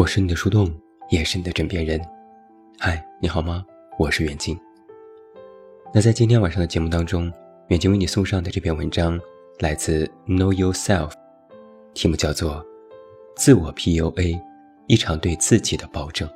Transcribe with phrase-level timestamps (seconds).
[0.00, 0.66] 我是你的树洞，
[1.10, 2.00] 也是你的枕边人。
[2.78, 3.62] 嗨，你好吗？
[3.98, 4.58] 我是远近。
[5.92, 7.30] 那在今天晚上的节目当中，
[7.68, 9.20] 远近为你送上的这篇文章
[9.58, 11.12] 来自 Know Yourself，
[11.92, 12.54] 题目叫做
[13.36, 14.40] 《自我 PUA：
[14.86, 16.26] 一场对自己的保证》。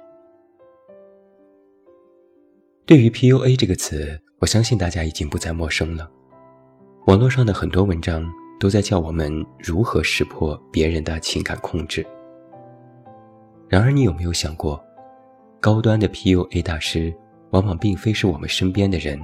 [2.84, 6.10] 对于 PUA 这个词，我相信大家已经不再陌生了。
[7.06, 12.06] 网络上的很多文章都在教我们如何识破别人的情感控制。
[13.74, 14.80] 然而，你有没有想过，
[15.58, 17.12] 高端的 PUA 大师
[17.50, 19.20] 往往并非是我们身边的人，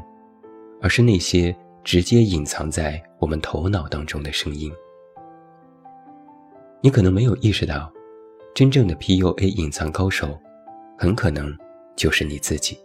[0.83, 4.69] 而是那些直接隐藏在我们头脑当中的声音。
[6.81, 7.93] 你可能没有意识到，
[8.53, 10.37] 真正的 PUA 隐藏高手，
[10.99, 11.57] 很可能
[11.95, 12.77] 就是你自己。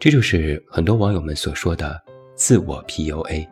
[0.00, 2.02] 这就是很多网友们所说的
[2.34, 3.48] 自我 PUA，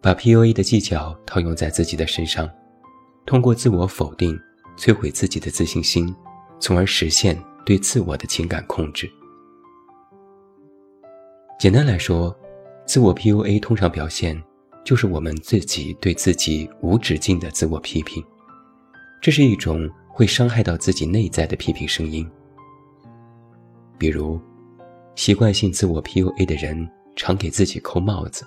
[0.00, 2.48] 把 PUA 的技巧套用在自己的身上，
[3.26, 4.40] 通过自我否定。
[4.80, 6.16] 摧毁自己的自信心，
[6.58, 9.06] 从而实现对自我的情感控制。
[11.58, 12.34] 简单来说，
[12.86, 14.42] 自我 PUA 通常表现
[14.82, 18.24] 就是我们自己对自己无止境的自我批评，
[19.20, 22.26] 这是一种会伤害到自己内在的批评声音。
[23.98, 24.40] 比如，
[25.14, 28.46] 习惯性自我 PUA 的人常给自己扣帽子。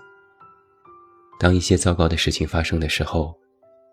[1.40, 3.38] 当一些糟糕的事情发生的时候，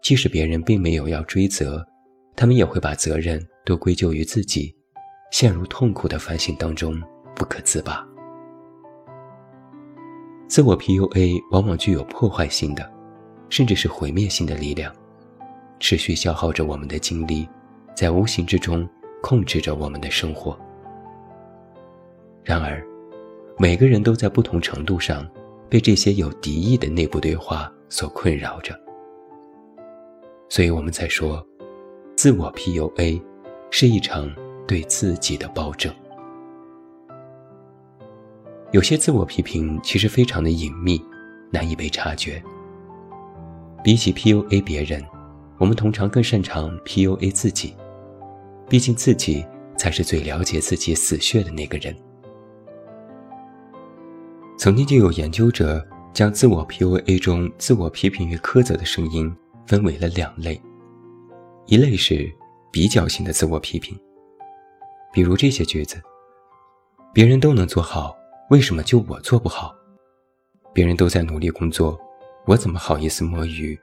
[0.03, 1.87] 即使别人并没有要追责。
[2.37, 4.75] 他们也会把责任都归咎于自己，
[5.31, 7.01] 陷入痛苦的反省当中
[7.35, 8.07] 不可自拔。
[10.49, 12.91] 自我 PUA 往往具有破坏性的，
[13.49, 14.93] 甚至是毁灭性的力量，
[15.79, 17.49] 持续消耗着我们的精力，
[17.95, 18.89] 在无形之中
[19.23, 20.59] 控制着我们的生活。
[22.43, 22.83] 然而，
[23.59, 25.29] 每个人都在不同程度上
[25.69, 28.75] 被这些有敌意的内部对话所困扰着，
[30.49, 31.47] 所以我们才说。
[32.23, 33.19] 自我 PUA
[33.71, 34.31] 是一场
[34.69, 35.91] 对自己的暴政。
[38.73, 41.03] 有些自我批评其实非常的隐秘，
[41.51, 42.43] 难以被察觉。
[43.83, 45.03] 比起 PUA 别人，
[45.57, 47.75] 我们通常更擅长 PUA 自己。
[48.69, 49.43] 毕竟自己
[49.79, 51.97] 才是最了解自己死穴的那个人。
[54.59, 55.83] 曾经就有研究者
[56.13, 59.35] 将自我 PUA 中自我批评与苛责的声音
[59.67, 60.61] 分为了两类。
[61.71, 62.29] 一类是
[62.73, 63.97] 比较性的自我批评，
[65.13, 66.03] 比如这些句子
[67.15, 68.13] ：“别人都能做好，
[68.51, 69.73] 为什么就我做不好？
[70.75, 71.97] 别人都在努力工作，
[72.45, 73.79] 我怎么好意思摸鱼？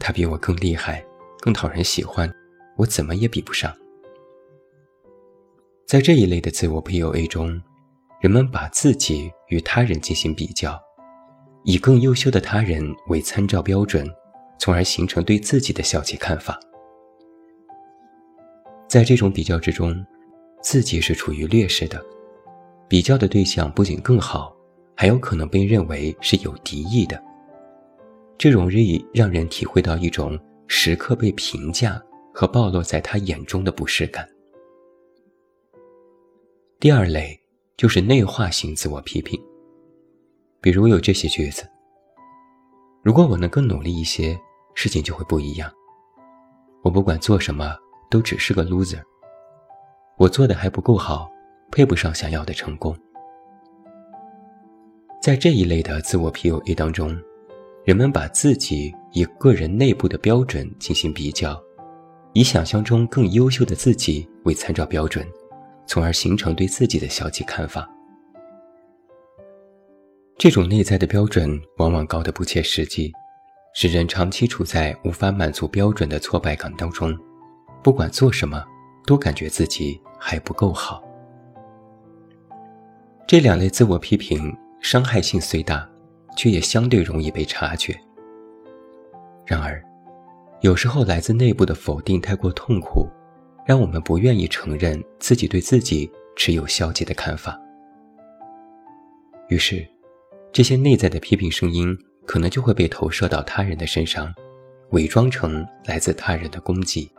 [0.00, 1.06] 他比我更厉害，
[1.38, 2.28] 更讨人喜欢，
[2.76, 3.72] 我怎么也比不上。”
[5.86, 7.62] 在这一类的自我 PUA 中，
[8.20, 10.82] 人们把自己与他人进行比较，
[11.62, 14.04] 以更优秀的他人为参照标准，
[14.58, 16.58] 从而形成对自己的消极看法。
[18.92, 20.04] 在这种比较之中，
[20.60, 21.98] 自己是处于劣势的，
[22.86, 24.54] 比较的对象不仅更好，
[24.94, 27.18] 还有可能被认为是有敌意的，
[28.36, 31.98] 这容易让人体会到一种时刻被评价
[32.34, 34.28] 和暴露在他眼中的不适感。
[36.78, 37.40] 第二类
[37.78, 39.42] 就是内化型自我批评，
[40.60, 41.66] 比如有这些句子
[43.02, 44.38] ：“如果我能更努力一些，
[44.74, 45.72] 事情就会不一样。
[46.82, 47.74] 我不管做什么。”
[48.12, 49.00] 都只是个 loser，
[50.18, 51.30] 我做的还不够好，
[51.70, 52.94] 配不上想要的成功。
[55.22, 57.18] 在这一类的自我 PUA 当中，
[57.86, 61.58] 人们把自己以个人内部的标准进行比较，
[62.34, 65.26] 以想象中更优秀的自己为参照标准，
[65.86, 67.88] 从而形成对自己的消极看法。
[70.36, 73.10] 这种内在的标准往往高得不切实际，
[73.74, 77.16] 使人长期处在无法满足标准的挫败感当中。
[77.82, 78.64] 不管做什么，
[79.06, 81.02] 都感觉自己还不够好。
[83.26, 85.88] 这两类自我批评伤害性虽大，
[86.36, 87.98] 却也相对容易被察觉。
[89.46, 89.82] 然而，
[90.60, 93.08] 有时候来自内部的否定太过痛苦，
[93.66, 97.58] 让我们不愿意承认自己对自己持有消极的看法。
[99.48, 99.84] 于是，
[100.52, 101.96] 这些内在的批评声音
[102.26, 104.32] 可能就会被投射到他人的身上，
[104.90, 107.10] 伪装成来自他人的攻击。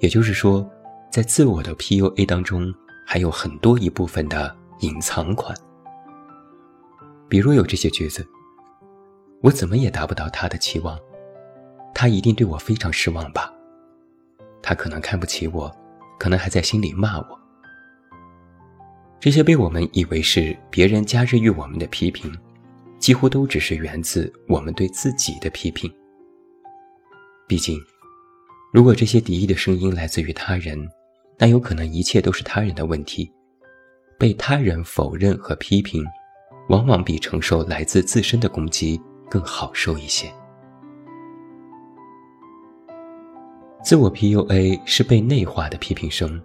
[0.00, 0.68] 也就是说，
[1.10, 2.72] 在自我的 PUA 当中，
[3.04, 5.56] 还有很多一部分的隐藏款。
[7.28, 8.24] 比如有这些句子
[9.42, 10.96] ：“我怎么也达不到他的期望，
[11.94, 13.52] 他一定对我非常失望吧？
[14.62, 15.74] 他可能看不起我，
[16.18, 17.40] 可能还在心里骂我。”
[19.18, 22.32] 这些被我们以为是别人加之于我们的批评，
[23.00, 25.92] 几乎都只是源自我们对自己的批评。
[27.48, 27.76] 毕竟。
[28.70, 30.78] 如果这些敌意的声音来自于他人，
[31.38, 33.30] 那有可能一切都是他人的问题。
[34.18, 36.04] 被他人否认和批评，
[36.68, 39.00] 往往比承受来自自身的攻击
[39.30, 40.30] 更好受一些。
[43.82, 46.42] 自我 PUA 是被内化的批评声，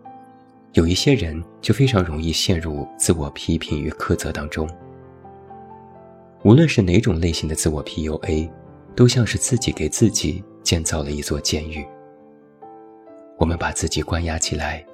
[0.73, 4.69] 有一些人就非常容易陷入自我批评与苛责当中。
[6.45, 8.49] 无论是哪种类型的自我 PUA，
[8.95, 11.85] 都像是自己给自己建造了一座监狱。
[13.37, 14.85] 我们把自己关押起来，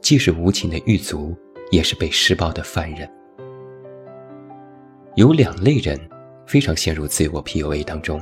[0.00, 1.36] 既是无情的狱卒，
[1.70, 3.08] 也是被施暴的犯人。
[5.14, 5.98] 有两类人
[6.46, 8.20] 非常陷入自我 PUA 当中。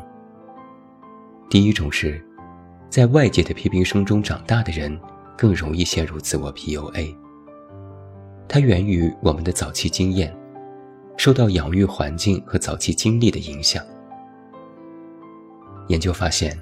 [1.51, 2.23] 第一种是，
[2.91, 4.99] 在外界的批评声中长大的人，
[5.37, 7.15] 更容易陷入自我 PUA。
[8.47, 10.35] 它源于我们的早期经验，
[11.17, 13.85] 受到养育环境和早期经历的影响。
[15.89, 16.59] 研究发现，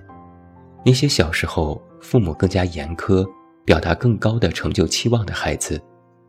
[0.86, 3.28] 那些小时候父母更加严苛、
[3.64, 5.82] 表达更高的成就期望的孩子，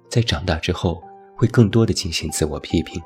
[0.09, 0.99] 在长大之后
[1.35, 2.99] 会更多的进行自我批评。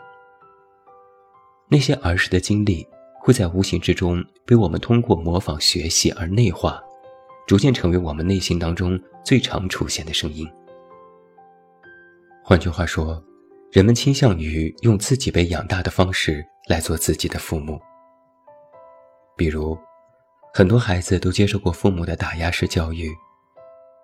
[1.67, 2.87] 那些儿时的经历
[3.19, 6.81] 会在无形之中被我们通过模仿学习而内化，
[7.45, 10.49] 逐渐成为我们内心当中最常出现的声音。
[12.45, 13.21] 换句话说，
[13.73, 17.77] 人们倾向于用自己被养大的方式来做自己的父母。
[19.35, 19.77] 比如，
[20.53, 23.09] 很多孩子都接受过父母的打压式教育，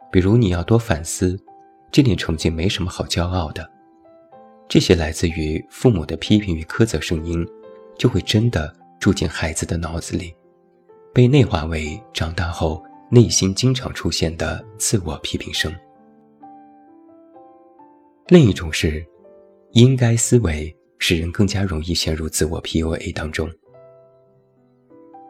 [0.09, 1.37] 比如你要多反思，
[1.91, 3.69] 这点成绩没什么好骄傲的。
[4.69, 7.45] 这些来自于父母的批评与苛责声音，
[7.97, 10.33] 就会真的住进孩子的脑子里，
[11.13, 15.73] 被内化为长大后内心经常出现的自我批评声。
[18.29, 19.05] 另一种是，
[19.71, 23.49] 应该思维使人更加容易陷入自我 PUA 当中。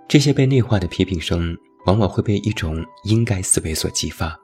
[0.07, 1.53] 这些被内化的批评声，
[1.85, 4.39] 往往会被一种应该思维所激发。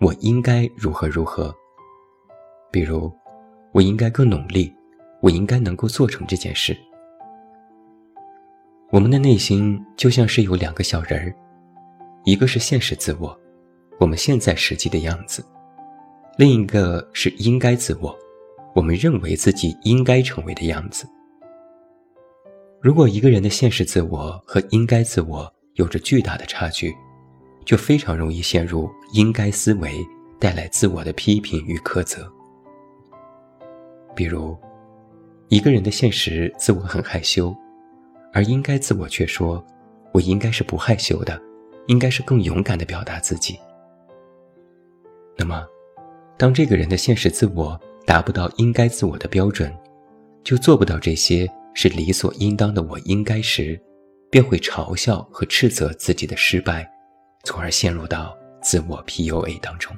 [0.00, 1.54] 我应该如何如何？
[2.72, 3.12] 比如，
[3.72, 4.74] 我应该更努力，
[5.20, 6.74] 我应该能够做成这件事。
[8.90, 11.34] 我们的内心就像是有两个小人儿，
[12.24, 13.38] 一个是现实自我，
[14.00, 15.42] 我们现在实际的样子；
[16.38, 18.16] 另一个是应该自我，
[18.74, 21.06] 我们认为自己应该成为的样子。
[22.86, 26.94] 如果一个人的现实自我和应该自我有着巨大的差距，
[27.64, 30.06] 就非常容易陷入应该思维
[30.38, 32.32] 带来自我的批评与苛责。
[34.14, 34.56] 比如，
[35.48, 37.52] 一个人的现实自我很害羞，
[38.32, 39.60] 而应该自我却说
[40.14, 41.42] ：“我应该是不害羞的，
[41.88, 43.58] 应该是更勇敢的表达自己。”
[45.36, 45.66] 那么，
[46.36, 49.76] 当这个人的现实自我达不到应该自我的标准，
[50.44, 51.50] 就做不到这些。
[51.78, 53.78] 是理所应当的，我应该时，
[54.30, 56.90] 便会嘲笑和斥责自己的失败，
[57.44, 59.94] 从而陷入到自我 PUA 当中。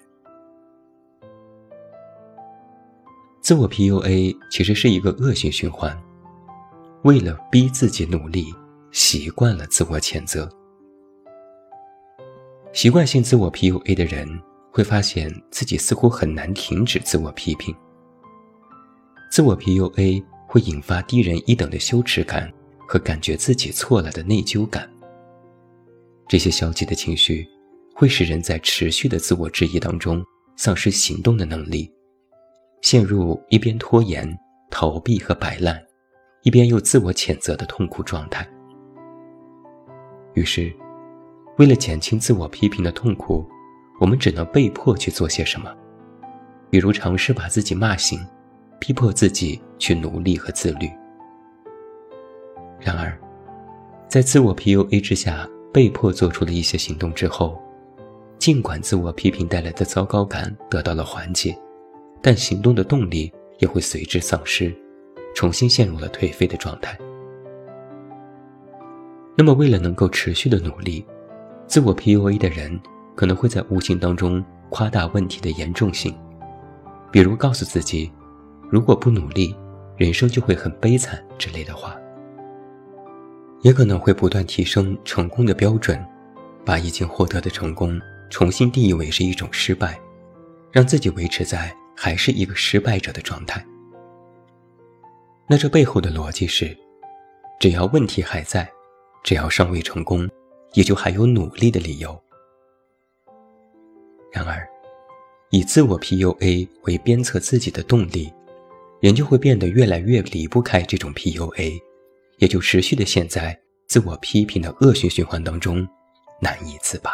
[3.40, 5.96] 自我 PUA 其实是一个恶性循环，
[7.04, 8.52] 为了逼自己努力，
[8.90, 10.50] 习惯了自我谴责。
[12.72, 14.28] 习惯性自我 PUA 的人
[14.72, 17.72] 会发现自己似乎很难停止自我批评。
[19.30, 20.24] 自我 PUA。
[20.48, 24.88] 会引发低人一等的羞耻感和感觉自己错了的内疚感。
[26.26, 27.46] 这些消极的情绪
[27.94, 30.24] 会使人在持续的自我质疑当中
[30.56, 31.92] 丧失行动的能力，
[32.80, 34.26] 陷入一边拖延、
[34.70, 35.78] 逃避和摆烂，
[36.42, 38.48] 一边又自我谴责的痛苦状态。
[40.32, 40.72] 于是，
[41.58, 43.46] 为了减轻自我批评的痛苦，
[44.00, 45.70] 我们只能被迫去做些什么，
[46.70, 48.18] 比如尝试把自己骂醒。
[48.78, 50.90] 逼迫自己去努力和自律。
[52.80, 53.18] 然而，
[54.08, 57.60] 在自我 PUA 之下被迫做出了一些行动之后，
[58.38, 61.56] 尽管自我批评带来的糟糕感得到了缓解，
[62.22, 64.74] 但行动的动力也会随之丧失，
[65.34, 66.96] 重新陷入了颓废的状态。
[69.36, 71.04] 那么，为了能够持续的努力，
[71.66, 72.80] 自我 PUA 的人
[73.16, 76.16] 可能会在无形当中夸大问题的严重性，
[77.10, 78.10] 比如告诉自己。
[78.70, 79.56] 如果不努力，
[79.96, 81.98] 人生就会很悲惨之类的话，
[83.62, 85.98] 也可能会不断提升成功的标准，
[86.64, 87.98] 把已经获得的成功
[88.28, 89.98] 重新定义为是一种失败，
[90.70, 93.64] 让自己维持在还是一个失败者的状态。
[95.46, 96.76] 那这背后的逻辑是，
[97.58, 98.70] 只要问题还在，
[99.24, 100.28] 只要尚未成功，
[100.74, 102.22] 也就还有努力的理由。
[104.30, 104.68] 然而，
[105.48, 108.30] 以自我 PUA 为鞭策自己的动力。
[109.00, 111.80] 人就会变得越来越离不开这种 PUA
[112.38, 115.86] 也就持续的陷在自我批评的恶性循环当中，
[116.40, 117.12] 难以自拔。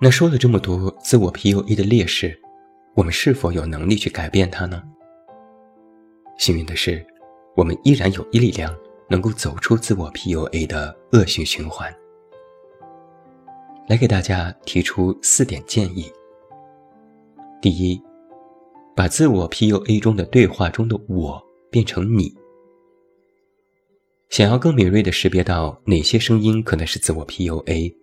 [0.00, 2.36] 那说了这么多自我 PUA 的劣势，
[2.94, 4.82] 我们是否有能力去改变它呢？
[6.38, 7.06] 幸运的是，
[7.54, 8.74] 我们依然有一力量
[9.08, 11.94] 能够走出自我 PUA 的恶性循环。
[13.88, 16.10] 来给大家提出四点建议。
[17.60, 18.00] 第一，
[18.96, 22.34] 把自我 PUA 中的对话中的我变成你。
[24.28, 27.94] 想要更敏锐地识别到哪些声音可能是自我 PUA。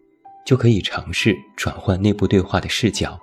[0.45, 3.19] 就可以尝试转换内部对话的视角，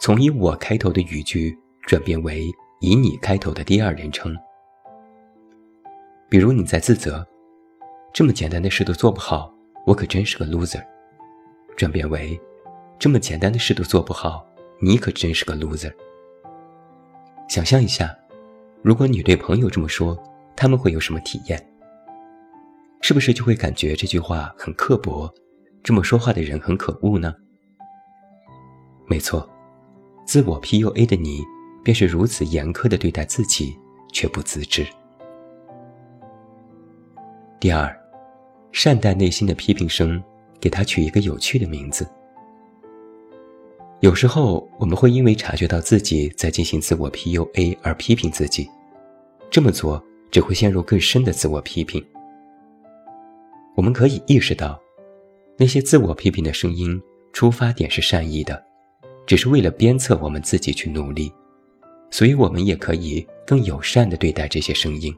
[0.00, 2.48] 从以我开头的语句转变为
[2.80, 4.32] 以你开头的第二人称。
[6.28, 7.26] 比如你在自责，
[8.12, 9.52] 这么简单的事都做不好，
[9.84, 10.80] 我可真是个 loser。
[11.76, 12.40] 转变为
[12.96, 14.46] 这么简单的事都做不好，
[14.80, 15.92] 你可真是个 loser。
[17.48, 18.16] 想象一下，
[18.82, 20.18] 如果你对朋友这么说，
[20.56, 21.64] 他们会有什么体验？
[23.00, 25.32] 是不是就会感觉这句话很刻薄？
[25.82, 27.34] 这么说话的人很可恶呢？
[29.06, 29.46] 没错，
[30.26, 31.42] 自我 PUA 的你
[31.82, 33.78] 便是如此严苛的对待自己，
[34.10, 34.86] 却不自知。
[37.60, 37.94] 第二，
[38.72, 40.22] 善待内心的批评声，
[40.58, 42.08] 给他取一个有趣的名字。
[44.04, 48.68] 有时候我们会因为察觉到自己在进行自我 PUA 而批评自己，
[49.50, 52.04] 这么做只会陷入更深的自我批评。
[53.74, 54.78] 我们可以意识到。
[55.56, 57.00] 那些自我批评的声音，
[57.32, 58.62] 出发点是善意的，
[59.26, 61.32] 只是为了鞭策我们自己去努力，
[62.10, 65.16] 所以我们也可以更友善地对待这些声音。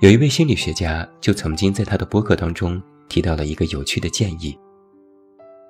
[0.00, 4.58] 有一位心理学家就曾经在他的博客当中提到了一个有趣的建议：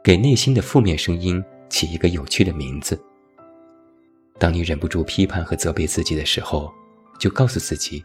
[0.03, 2.99] 给内心的负面声音起一个有趣的名字。
[4.39, 6.73] 当你忍不住批判和责备自己的时候，
[7.19, 8.03] 就告诉自己，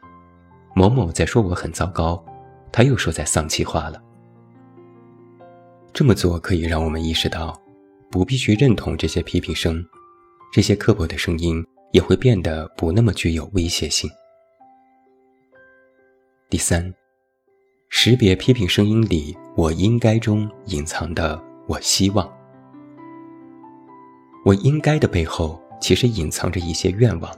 [0.76, 2.24] 某某在说我很糟糕，
[2.72, 4.02] 他又说在丧气话了。
[5.94, 7.58] 这么做可以让我们意识到，
[8.12, 9.82] 不必去认同这些批评声，
[10.52, 14.10] 这些刻薄的声音也会变得不那么具有威胁性。
[16.50, 16.94] 第三，
[17.88, 22.32] 识别批评声音里“我应该”中隐藏的“我希望”。
[24.46, 27.32] 我应该的背后其实隐藏着一些愿望。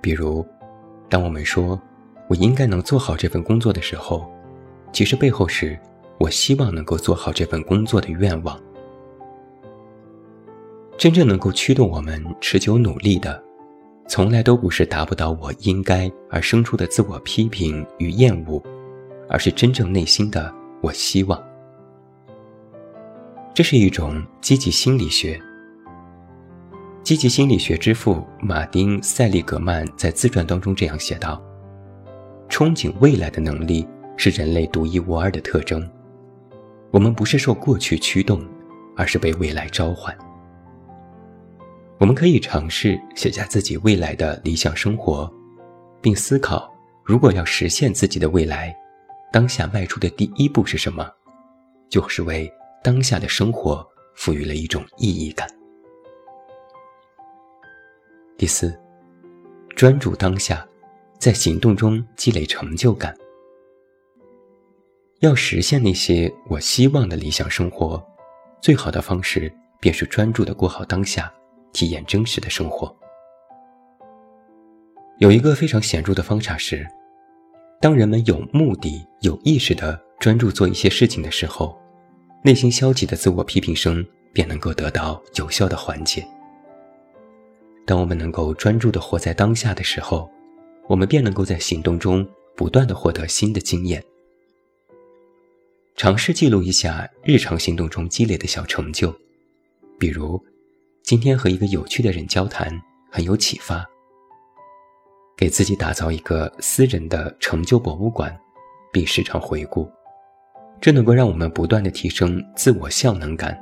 [0.00, 0.46] 比如，
[1.08, 1.80] 当我们说
[2.28, 4.30] “我应该能做好这份工作”的时候，
[4.92, 5.78] 其实背后是。
[6.18, 8.56] 我希望能够做好这份工作的愿望。
[10.96, 13.42] 真正能够驱动我们持久努力的，
[14.06, 18.62] 从来都不是达不到我应该而生出的自我批评与厌恶，
[19.28, 21.42] 而是真正内心的我希望。
[23.54, 25.38] 这是一种积极心理学。
[27.02, 31.42] 积极心理学之父马丁·塞利格曼在自传当中这样写道
[32.48, 35.86] ：“憧憬未来的能力是人类独一无二的特征。”
[36.90, 38.42] 我们不是受过去驱动，
[38.96, 40.16] 而是被未来召唤。
[41.98, 45.30] 我们可以尝试写下自己未来的理想生活，
[46.00, 46.72] 并思考，
[47.04, 48.74] 如果要实现自己的未来，
[49.30, 51.06] 当下迈出的第一步是什么？
[51.90, 52.50] 就是为
[52.82, 55.48] 当下的生活赋予了一种意义感。
[58.36, 58.76] 第四，
[59.76, 60.66] 专注当下，
[61.16, 63.16] 在行动中积累成就感。
[65.20, 68.04] 要实现那些我希望的理想生活，
[68.60, 71.32] 最好的方式便是专注的过好当下，
[71.72, 72.92] 体验真实的生活。
[75.18, 76.84] 有一个非常显著的方法是，
[77.80, 81.80] 当人们有目的、有意识的专注做一些事情的时候，
[82.44, 86.26] 内心消极的自我批评声便能够得到有效的缓解。
[87.86, 90.28] 当我们能够专注的活在当下的时候，
[90.88, 94.02] 我们便能够在行动中不断的获得新的经验。
[95.94, 99.14] 尝试记录一下日常行动中积累的小成就，
[99.98, 100.42] 比如
[101.04, 102.72] 今天和一个有趣的人交谈
[103.10, 103.88] 很有启发。
[105.36, 108.36] 给自己打造一个私人的成就博物馆，
[108.92, 109.88] 并时常回顾，
[110.82, 113.56] 这能够让我们不断的提升自我效能感，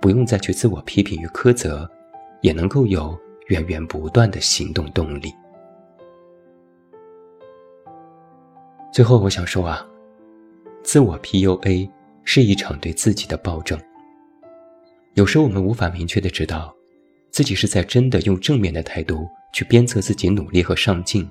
[0.00, 1.90] 不用再去自我批评与苛责，
[2.42, 3.18] 也能够有
[3.48, 5.34] 源源不断的行动动力。
[8.92, 9.84] 最后，我想说啊。
[10.84, 11.90] 自我 PUA
[12.22, 13.76] 是一场对自己的暴政。
[15.14, 16.72] 有时我们无法明确的知道，
[17.30, 21.28] 自己是在真的用正面的态度去鞭策自己努力和上进，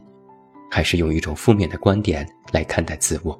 [0.69, 3.39] 还是用一种负面的观点来看待自我。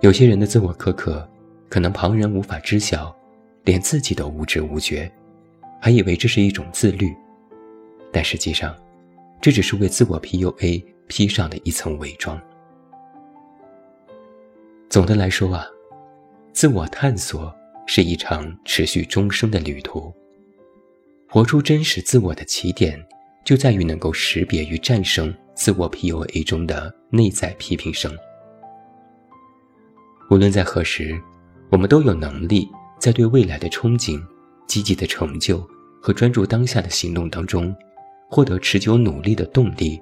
[0.00, 1.28] 有些人的自我苛刻，
[1.68, 3.14] 可能旁人无法知晓，
[3.64, 5.10] 连自己都无知无觉，
[5.78, 7.14] 还以为这是一种自律，
[8.10, 8.74] 但实际上，
[9.42, 12.40] 这只是为自我 PUA 披上的一层伪装。
[14.88, 15.66] 总的来说啊，
[16.50, 17.54] 自我探索
[17.86, 20.10] 是一场持续终生的旅途。
[21.28, 22.98] 活出真实自我的起点，
[23.44, 28.10] 就在于能够识别与战胜自我 PUA 中的内在批评声。
[30.30, 31.20] 无论在何时，
[31.70, 32.70] 我们都有能力
[33.00, 34.24] 在对未来的憧憬、
[34.68, 35.68] 积极的成就
[36.00, 37.74] 和专注当下的行动当中，
[38.30, 40.00] 获得持久努力的动力，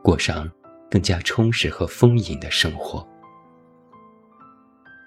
[0.00, 0.48] 过上
[0.88, 3.04] 更加充实和丰盈的生活。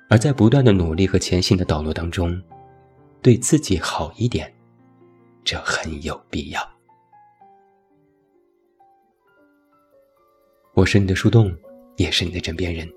[0.09, 2.41] 而在不断的努力和前行的道路当中，
[3.21, 4.53] 对自己好一点。
[5.45, 6.61] 这很有必要。
[10.73, 11.55] 我是你的树洞，
[11.95, 12.96] 也是你的枕边人。